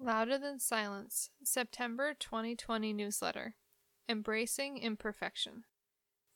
Louder 0.00 0.38
Than 0.38 0.60
Silence, 0.60 1.30
September 1.42 2.14
2020 2.14 2.92
newsletter. 2.92 3.56
Embracing 4.08 4.78
Imperfection. 4.78 5.64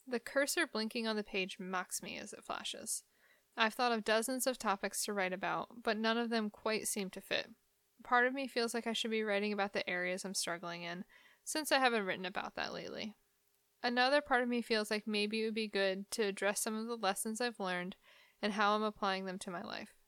The 0.05 0.19
cursor 0.19 0.67
blinking 0.67 1.07
on 1.07 1.15
the 1.15 1.23
page 1.23 1.59
mocks 1.61 2.03
me 2.03 2.19
as 2.19 2.33
it 2.33 2.43
flashes. 2.43 3.05
I've 3.57 3.75
thought 3.75 3.93
of 3.93 4.05
dozens 4.05 4.49
of 4.49 4.59
topics 4.59 5.05
to 5.05 5.13
write 5.13 5.33
about, 5.33 5.69
but 5.85 5.97
none 5.97 6.19
of 6.19 6.29
them 6.29 6.51
quite 6.51 6.89
seem 6.89 7.09
to 7.11 7.21
fit. 7.21 7.51
Part 8.03 8.27
of 8.27 8.35
me 8.35 8.49
feels 8.49 8.75
like 8.75 8.89
I 8.89 8.93
should 8.93 9.13
be 9.13 9.23
writing 9.23 9.53
about 9.53 9.75
the 9.75 9.89
areas 9.89 10.25
I'm 10.25 10.35
struggling 10.35 10.83
in, 10.83 11.05
since 11.45 11.71
I 11.71 11.79
haven't 11.79 12.05
written 12.05 12.27
about 12.27 12.57
that 12.57 12.75
lately. 12.75 13.15
Another 13.81 14.21
part 14.21 14.43
of 14.43 14.49
me 14.49 14.61
feels 14.61 14.91
like 14.91 15.07
maybe 15.07 15.41
it 15.41 15.45
would 15.45 15.55
be 15.55 15.69
good 15.69 16.11
to 16.11 16.25
address 16.25 16.61
some 16.61 16.77
of 16.77 16.89
the 16.89 16.97
lessons 16.97 17.41
I've 17.41 17.61
learned 17.61 17.95
and 18.43 18.55
how 18.55 18.75
I'm 18.75 18.83
applying 18.83 19.25
them 19.25 19.39
to 19.39 19.53
my 19.53 19.63
life. 19.63 20.02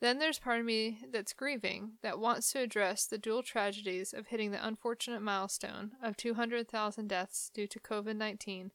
Then 0.00 0.18
there's 0.18 0.38
part 0.38 0.60
of 0.60 0.66
me 0.66 1.00
that's 1.12 1.32
grieving, 1.32 1.92
that 2.02 2.20
wants 2.20 2.52
to 2.52 2.60
address 2.60 3.06
the 3.06 3.18
dual 3.18 3.42
tragedies 3.42 4.12
of 4.12 4.28
hitting 4.28 4.52
the 4.52 4.64
unfortunate 4.64 5.22
milestone 5.22 5.92
of 6.02 6.16
200,000 6.16 7.08
deaths 7.08 7.50
due 7.52 7.66
to 7.66 7.80
COVID 7.80 8.16
19 8.16 8.70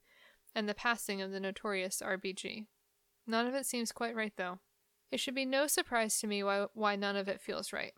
and 0.54 0.68
the 0.68 0.74
passing 0.74 1.22
of 1.22 1.32
the 1.32 1.40
notorious 1.40 2.02
RBG. 2.06 2.66
None 3.26 3.48
of 3.48 3.56
it 3.56 3.66
seems 3.66 3.94
quite 3.94 4.16
right, 4.16 4.34
though. 4.36 4.60
It 5.12 5.20
should 5.20 5.36
be 5.36 5.46
no 5.46 5.68
surprise 5.68 6.20
to 6.20 6.28
me 6.28 6.44
why, 6.44 6.66
why 6.74 6.96
none 6.96 7.16
of 7.16 7.28
it 7.28 7.40
feels 7.40 7.72
right. 7.72 7.94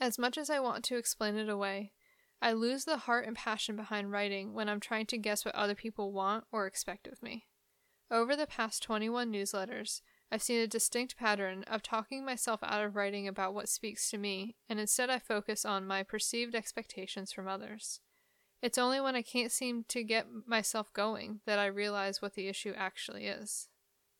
As 0.00 0.18
much 0.18 0.38
as 0.38 0.48
I 0.48 0.60
want 0.60 0.84
to 0.84 0.96
explain 0.96 1.36
it 1.36 1.48
away, 1.48 1.92
I 2.40 2.52
lose 2.52 2.84
the 2.84 2.98
heart 2.98 3.26
and 3.26 3.34
passion 3.34 3.74
behind 3.74 4.12
writing 4.12 4.52
when 4.52 4.68
I'm 4.68 4.80
trying 4.80 5.06
to 5.06 5.18
guess 5.18 5.44
what 5.44 5.54
other 5.54 5.74
people 5.74 6.12
want 6.12 6.44
or 6.52 6.66
expect 6.66 7.06
of 7.08 7.22
me. 7.22 7.46
Over 8.10 8.36
the 8.36 8.46
past 8.46 8.82
21 8.82 9.32
newsletters, 9.32 10.02
I've 10.30 10.42
seen 10.42 10.60
a 10.60 10.66
distinct 10.66 11.16
pattern 11.16 11.64
of 11.64 11.82
talking 11.82 12.24
myself 12.24 12.60
out 12.62 12.84
of 12.84 12.96
writing 12.96 13.28
about 13.28 13.54
what 13.54 13.68
speaks 13.68 14.10
to 14.10 14.18
me, 14.18 14.56
and 14.68 14.80
instead 14.80 15.10
I 15.10 15.18
focus 15.18 15.64
on 15.64 15.86
my 15.86 16.02
perceived 16.02 16.54
expectations 16.54 17.32
from 17.32 17.46
others. 17.46 18.00
It's 18.62 18.78
only 18.78 19.00
when 19.00 19.14
I 19.14 19.22
can't 19.22 19.52
seem 19.52 19.84
to 19.88 20.02
get 20.02 20.26
myself 20.46 20.92
going 20.92 21.40
that 21.44 21.58
I 21.58 21.66
realize 21.66 22.22
what 22.22 22.34
the 22.34 22.48
issue 22.48 22.72
actually 22.76 23.26
is. 23.26 23.68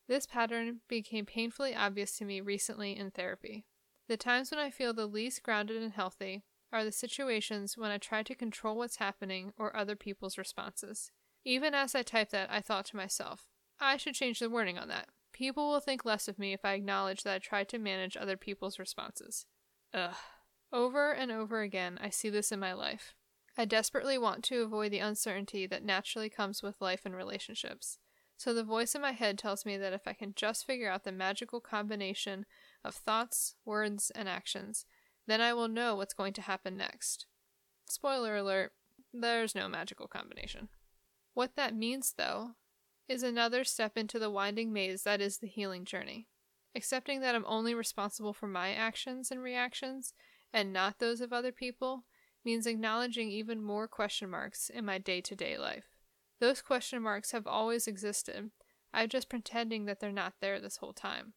This 0.06 0.26
pattern 0.26 0.80
became 0.86 1.24
painfully 1.24 1.74
obvious 1.74 2.18
to 2.18 2.24
me 2.24 2.40
recently 2.40 2.96
in 2.96 3.10
therapy. 3.10 3.64
The 4.06 4.18
times 4.18 4.50
when 4.50 4.60
I 4.60 4.70
feel 4.70 4.92
the 4.92 5.06
least 5.06 5.42
grounded 5.42 5.82
and 5.82 5.92
healthy 5.92 6.44
are 6.70 6.84
the 6.84 6.92
situations 6.92 7.78
when 7.78 7.90
I 7.90 7.98
try 7.98 8.22
to 8.22 8.34
control 8.34 8.76
what's 8.76 8.96
happening 8.96 9.54
or 9.56 9.74
other 9.74 9.96
people's 9.96 10.36
responses. 10.36 11.10
Even 11.44 11.72
as 11.72 11.94
I 11.94 12.02
typed 12.02 12.32
that, 12.32 12.50
I 12.50 12.60
thought 12.60 12.84
to 12.86 12.96
myself, 12.96 13.48
I 13.80 13.96
should 13.96 14.14
change 14.14 14.40
the 14.40 14.50
wording 14.50 14.76
on 14.78 14.88
that. 14.88 15.08
People 15.34 15.68
will 15.68 15.80
think 15.80 16.04
less 16.04 16.28
of 16.28 16.38
me 16.38 16.52
if 16.52 16.64
I 16.64 16.74
acknowledge 16.74 17.24
that 17.24 17.34
I 17.34 17.38
tried 17.40 17.68
to 17.70 17.78
manage 17.78 18.16
other 18.16 18.36
people's 18.36 18.78
responses. 18.78 19.46
Ugh. 19.92 20.14
Over 20.72 21.12
and 21.12 21.32
over 21.32 21.60
again, 21.60 21.98
I 22.00 22.08
see 22.10 22.30
this 22.30 22.52
in 22.52 22.60
my 22.60 22.72
life. 22.72 23.14
I 23.58 23.64
desperately 23.64 24.16
want 24.16 24.44
to 24.44 24.62
avoid 24.62 24.92
the 24.92 25.00
uncertainty 25.00 25.66
that 25.66 25.84
naturally 25.84 26.28
comes 26.28 26.62
with 26.62 26.80
life 26.80 27.02
and 27.04 27.14
relationships. 27.14 27.98
So 28.36 28.54
the 28.54 28.64
voice 28.64 28.94
in 28.94 29.00
my 29.00 29.12
head 29.12 29.36
tells 29.36 29.66
me 29.66 29.76
that 29.76 29.92
if 29.92 30.06
I 30.06 30.12
can 30.12 30.34
just 30.36 30.66
figure 30.66 30.90
out 30.90 31.04
the 31.04 31.12
magical 31.12 31.60
combination 31.60 32.46
of 32.84 32.94
thoughts, 32.94 33.56
words, 33.64 34.10
and 34.14 34.28
actions, 34.28 34.86
then 35.26 35.40
I 35.40 35.52
will 35.52 35.68
know 35.68 35.96
what's 35.96 36.14
going 36.14 36.32
to 36.34 36.42
happen 36.42 36.76
next. 36.76 37.26
Spoiler 37.88 38.36
alert, 38.36 38.72
there's 39.12 39.54
no 39.54 39.68
magical 39.68 40.06
combination. 40.06 40.68
What 41.34 41.56
that 41.56 41.76
means, 41.76 42.14
though, 42.16 42.52
is 43.08 43.22
another 43.22 43.64
step 43.64 43.96
into 43.96 44.18
the 44.18 44.30
winding 44.30 44.72
maze 44.72 45.02
that 45.02 45.20
is 45.20 45.38
the 45.38 45.46
healing 45.46 45.84
journey. 45.84 46.28
Accepting 46.74 47.20
that 47.20 47.34
I'm 47.34 47.44
only 47.46 47.74
responsible 47.74 48.32
for 48.32 48.46
my 48.46 48.72
actions 48.72 49.30
and 49.30 49.42
reactions 49.42 50.14
and 50.52 50.72
not 50.72 50.98
those 50.98 51.20
of 51.20 51.32
other 51.32 51.52
people 51.52 52.04
means 52.44 52.66
acknowledging 52.66 53.28
even 53.30 53.62
more 53.62 53.88
question 53.88 54.30
marks 54.30 54.70
in 54.70 54.84
my 54.84 54.98
day 54.98 55.20
to 55.20 55.34
day 55.34 55.56
life. 55.58 55.86
Those 56.40 56.62
question 56.62 57.02
marks 57.02 57.32
have 57.32 57.46
always 57.46 57.86
existed. 57.86 58.50
I'm 58.92 59.08
just 59.08 59.28
pretending 59.28 59.86
that 59.86 60.00
they're 60.00 60.12
not 60.12 60.34
there 60.40 60.60
this 60.60 60.76
whole 60.78 60.92
time. 60.92 61.34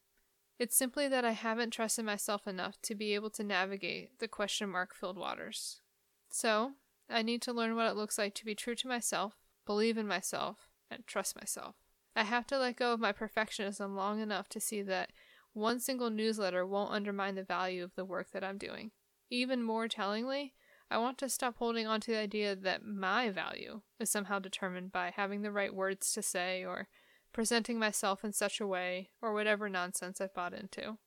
It's 0.60 0.76
simply 0.76 1.08
that 1.08 1.26
I 1.26 1.32
haven't 1.32 1.72
trusted 1.72 2.06
myself 2.06 2.48
enough 2.48 2.82
to 2.84 2.96
be 2.96 3.14
able 3.14 3.30
to 3.32 3.44
navigate 3.44 4.20
the 4.20 4.28
question 4.28 4.70
mark 4.70 4.96
filled 4.96 5.18
waters. 5.18 5.82
So, 6.30 6.74
I 7.10 7.22
need 7.22 7.42
to 7.44 7.54
learn 7.54 7.76
what 7.76 7.90
it 7.90 7.96
looks 7.96 8.18
like 8.18 8.34
to 8.36 8.46
be 8.46 8.56
true 8.56 8.76
to 8.76 8.88
myself, 8.88 9.36
believe 9.66 9.98
in 9.98 10.08
myself, 10.08 10.70
and 10.90 11.06
trust 11.06 11.36
myself. 11.36 11.76
I 12.16 12.24
have 12.24 12.48
to 12.48 12.58
let 12.58 12.78
go 12.78 12.94
of 12.94 13.00
my 13.00 13.14
perfectionism 13.14 13.96
long 13.96 14.20
enough 14.20 14.50
to 14.50 14.60
see 14.60 14.82
that 14.84 15.12
one 15.54 15.80
single 15.80 16.10
newsletter 16.10 16.66
won't 16.66 16.94
undermine 16.94 17.36
the 17.36 17.44
value 17.44 17.84
of 17.84 17.96
the 17.96 18.06
work 18.06 18.32
that 18.32 18.44
I'm 18.44 18.58
doing. 18.58 18.92
Even 19.30 19.62
more 19.64 19.88
tellingly, 19.88 20.54
I 20.90 20.98
want 21.00 21.18
to 21.20 21.30
stop 21.30 21.58
holding 21.58 21.86
on 21.86 22.00
to 22.02 22.12
the 22.12 22.18
idea 22.18 22.56
that 22.56 22.86
my 22.86 23.30
value 23.30 23.82
is 24.00 24.10
somehow 24.10 24.40
determined 24.40 24.92
by 24.92 25.12
having 25.16 25.42
the 25.42 25.52
right 25.52 25.74
words 25.74 26.14
to 26.14 26.22
say 26.22 26.64
or 26.64 26.88
presenting 27.34 27.78
myself 27.78 28.24
in 28.24 28.32
such 28.32 28.62
a 28.62 28.68
way 28.68 29.10
or 29.22 29.34
whatever 29.34 29.68
nonsense 29.68 30.22
I've 30.22 30.34
bought 30.34 30.54
into. 30.54 30.98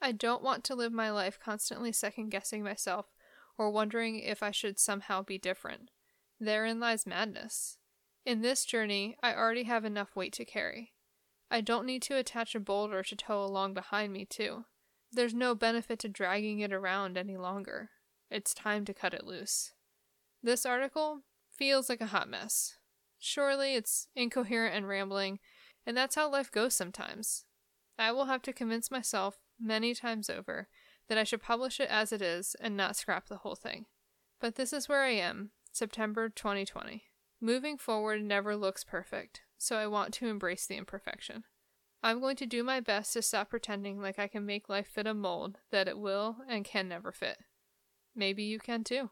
I 0.00 0.12
don't 0.12 0.42
want 0.42 0.64
to 0.64 0.74
live 0.74 0.92
my 0.92 1.10
life 1.10 1.38
constantly 1.38 1.92
second 1.92 2.30
guessing 2.30 2.64
myself 2.64 3.06
or 3.58 3.70
wondering 3.70 4.18
if 4.20 4.42
I 4.42 4.50
should 4.50 4.78
somehow 4.78 5.22
be 5.22 5.36
different. 5.36 5.90
Therein 6.40 6.80
lies 6.80 7.06
madness. 7.06 7.76
In 8.24 8.42
this 8.42 8.64
journey, 8.64 9.16
I 9.22 9.34
already 9.34 9.62
have 9.64 9.84
enough 9.84 10.14
weight 10.14 10.32
to 10.34 10.44
carry. 10.44 10.92
I 11.50 11.60
don't 11.60 11.86
need 11.86 12.02
to 12.02 12.16
attach 12.16 12.54
a 12.54 12.60
boulder 12.60 13.02
to 13.02 13.16
tow 13.16 13.42
along 13.42 13.74
behind 13.74 14.12
me, 14.12 14.24
too. 14.24 14.66
There's 15.10 15.34
no 15.34 15.54
benefit 15.54 15.98
to 16.00 16.08
dragging 16.08 16.60
it 16.60 16.72
around 16.72 17.16
any 17.16 17.36
longer. 17.36 17.90
It's 18.30 18.54
time 18.54 18.84
to 18.84 18.94
cut 18.94 19.14
it 19.14 19.26
loose. 19.26 19.72
This 20.42 20.64
article 20.64 21.22
feels 21.50 21.88
like 21.88 22.00
a 22.00 22.06
hot 22.06 22.28
mess. 22.28 22.76
Surely 23.18 23.74
it's 23.74 24.08
incoherent 24.14 24.76
and 24.76 24.86
rambling, 24.86 25.40
and 25.84 25.96
that's 25.96 26.14
how 26.14 26.30
life 26.30 26.52
goes 26.52 26.74
sometimes. 26.74 27.44
I 27.98 28.12
will 28.12 28.26
have 28.26 28.42
to 28.42 28.52
convince 28.52 28.90
myself 28.90 29.40
many 29.58 29.94
times 29.94 30.30
over 30.30 30.68
that 31.08 31.18
I 31.18 31.24
should 31.24 31.42
publish 31.42 31.80
it 31.80 31.88
as 31.90 32.12
it 32.12 32.22
is 32.22 32.54
and 32.60 32.76
not 32.76 32.96
scrap 32.96 33.26
the 33.26 33.38
whole 33.38 33.56
thing. 33.56 33.86
But 34.40 34.54
this 34.54 34.72
is 34.72 34.88
where 34.88 35.02
I 35.02 35.10
am, 35.10 35.50
September 35.72 36.28
2020. 36.28 37.09
Moving 37.40 37.78
forward 37.78 38.22
never 38.22 38.54
looks 38.54 38.84
perfect, 38.84 39.42
so 39.56 39.76
I 39.76 39.86
want 39.86 40.12
to 40.14 40.28
embrace 40.28 40.66
the 40.66 40.76
imperfection. 40.76 41.44
I'm 42.02 42.20
going 42.20 42.36
to 42.36 42.46
do 42.46 42.62
my 42.62 42.80
best 42.80 43.12
to 43.14 43.22
stop 43.22 43.50
pretending 43.50 44.00
like 44.00 44.18
I 44.18 44.28
can 44.28 44.44
make 44.44 44.68
life 44.68 44.88
fit 44.88 45.06
a 45.06 45.14
mold 45.14 45.58
that 45.70 45.88
it 45.88 45.98
will 45.98 46.36
and 46.48 46.64
can 46.64 46.88
never 46.88 47.12
fit. 47.12 47.38
Maybe 48.14 48.42
you 48.42 48.58
can 48.58 48.84
too. 48.84 49.10